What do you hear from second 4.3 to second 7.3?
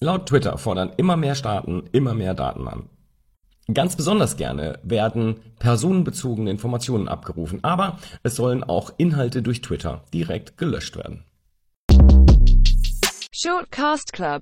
gerne werden personenbezogene Informationen